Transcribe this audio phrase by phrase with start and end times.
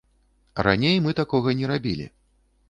[0.67, 2.09] Раней мы такога не рабілі.